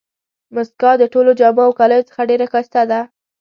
[0.55, 2.99] مسکا د ټولو جامو او کالیو څخه ډېره ښایسته ده.